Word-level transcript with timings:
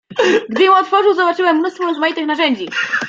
"Gdy 0.49 0.63
ją 0.63 0.77
otworzył, 0.77 1.13
zobaczyłem 1.13 1.55
mnóstwo 1.57 1.83
rozmaitych 1.85 2.25
narzędzi." 2.25 2.69